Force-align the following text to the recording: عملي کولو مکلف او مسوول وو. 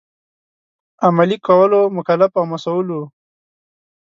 عملي 1.05 1.37
کولو 1.47 1.81
مکلف 1.97 2.31
او 2.37 2.43
مسوول 2.51 2.87
وو. 2.91 3.03